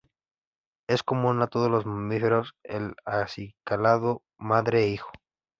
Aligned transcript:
Es 0.87 1.03
común 1.03 1.43
a 1.43 1.47
todos 1.47 1.69
los 1.69 1.85
mamíferos 1.85 2.55
el 2.63 2.95
acicalado 3.05 4.23
madre-hijo. 4.39 5.11